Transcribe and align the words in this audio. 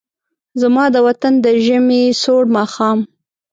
زما 0.61 0.85
د 0.93 0.97
وطن 1.07 1.33
د 1.45 1.47
ژمې 1.65 2.03
سوړ 2.21 2.43
ماښام 2.55 2.99